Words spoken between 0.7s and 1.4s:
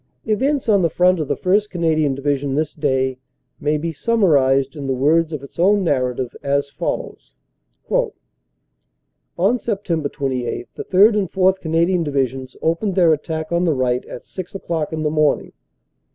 the front of the